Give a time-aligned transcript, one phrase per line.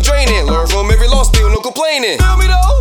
[0.00, 0.48] I draining.
[0.48, 2.16] Learn from every loss, still no complaining.
[2.16, 2.80] Feel me though?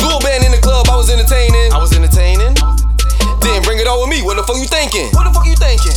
[0.00, 1.68] Blue band in the club, I was entertaining.
[1.68, 2.56] I was entertaining.
[3.44, 5.12] Didn't bring it all with me, what the fuck you thinking?
[5.12, 5.92] What the fuck you thinking?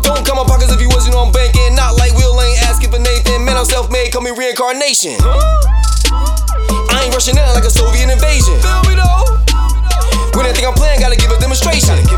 [0.00, 1.76] Don't come my pockets if you wasn't on banking.
[1.76, 3.44] Not like Will ain't asking for Nathan.
[3.44, 5.20] Man, I'm self made, call me reincarnation.
[6.88, 8.56] I ain't rushing out like a Soviet invasion.
[8.64, 9.28] Feel me though?
[10.32, 12.00] When I think I'm playing, gotta give a demonstration.
[12.00, 12.17] Gotta give a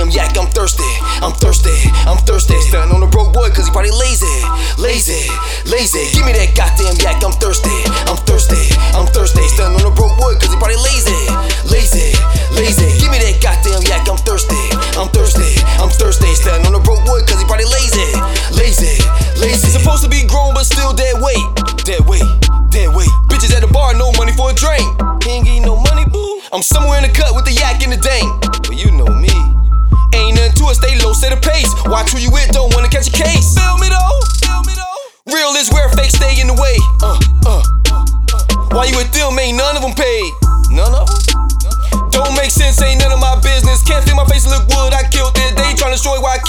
[0.00, 0.88] Goddamn yak, I'm thirsty.
[1.20, 1.76] I'm thirsty,
[2.08, 2.56] I'm thirsty.
[2.68, 4.32] Stunning on the broke boy, cause he probably lazy.
[4.80, 5.28] Lazy,
[5.68, 6.08] lazy.
[6.16, 7.68] Give me that goddamn yak, I'm thirsty.
[8.08, 9.44] I'm thirsty, I'm thirsty.
[9.52, 11.20] Stunning on the broke boy, cause he probably lazy.
[11.68, 12.16] Lazy,
[12.56, 12.88] lazy.
[12.96, 14.56] Give me that goddamn yak, I'm thirsty.
[14.96, 16.32] I'm thirsty, I'm thirsty.
[16.32, 18.08] Stunning on the broke boy, cause he probably lazy.
[18.56, 18.96] Lazy,
[19.36, 19.68] lazy.
[19.68, 21.44] Supposed to be grown, but still dead weight.
[21.84, 22.24] Dead weight,
[22.72, 23.12] dead weight.
[23.28, 24.84] Bitches at the bar, no money for a drink.
[25.28, 26.40] He ain't getting no money, boo.
[26.52, 28.26] I'm somewhere in the cut with the yak in the dank.
[28.64, 29.09] But you know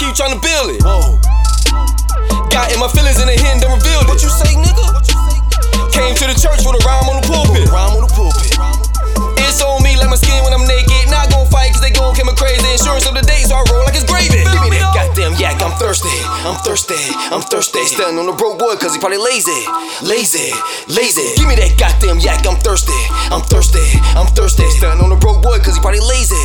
[0.02, 0.82] destroy why I keep tryna build it.
[0.82, 1.18] Whoa.
[2.50, 4.08] Got in my feelings in the hand that revealed it.
[4.08, 4.86] What you say, nigga?
[5.92, 7.68] Came to the church with a rhyme on the pulpit.
[7.70, 8.52] Rhyme on the pulpit.
[9.44, 11.12] It's on me like my skin when I'm naked.
[11.12, 12.64] Not gon' fight cause they gon' kill me crazy.
[12.72, 14.40] Insurance of the day, so I roll like it's gravy.
[14.40, 16.12] Give me that goddamn yak, I'm thirsty.
[16.48, 16.96] I'm thirsty,
[17.28, 17.84] I'm thirsty.
[17.84, 19.52] Stunning on the broke boy cause he probably lazy.
[20.00, 20.52] Lazy,
[20.88, 21.36] lazy.
[21.36, 22.96] Give me that goddamn yak, I'm thirsty.
[23.28, 23.84] I'm thirsty,
[24.16, 24.64] I'm thirsty.
[24.80, 26.40] Stunning on the broke boy cause he probably lazy.